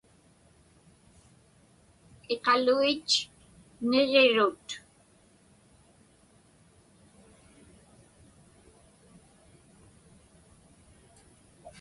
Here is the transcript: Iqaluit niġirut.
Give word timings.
Iqaluit 2.33 3.09
niġirut. 3.89 4.67